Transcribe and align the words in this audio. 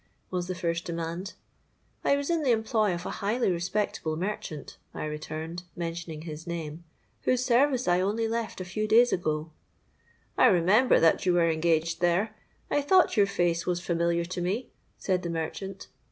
was 0.31 0.47
the 0.47 0.55
first 0.55 0.83
demand.—'I 0.85 2.15
was 2.17 2.31
in 2.31 2.41
the 2.41 2.49
employ 2.49 2.91
of 2.91 3.05
a 3.05 3.11
highly 3.21 3.51
respectable 3.51 4.15
merchant,' 4.15 4.77
I 4.95 5.05
returned, 5.05 5.61
mentioning 5.75 6.23
his 6.23 6.47
name, 6.47 6.83
'whose 7.21 7.45
service 7.45 7.87
I 7.87 8.01
only 8.01 8.27
left 8.27 8.59
a 8.59 8.65
few 8.65 8.87
days 8.87 9.13
ago.'—'I 9.13 10.47
remember 10.47 10.99
that 10.99 11.27
you 11.27 11.33
were 11.33 11.51
engaged 11.51 12.01
there; 12.01 12.35
I 12.71 12.81
thought 12.81 13.15
your 13.15 13.27
face 13.27 13.67
was 13.67 13.79
familiar 13.79 14.25
to 14.25 14.41
me,' 14.41 14.71
said 14.97 15.21
the 15.21 15.29
merchant. 15.29 15.87